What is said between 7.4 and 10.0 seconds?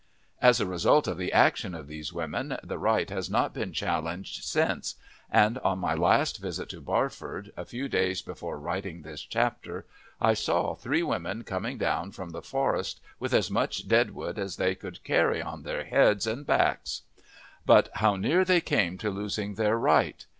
a few days before writing this chapter,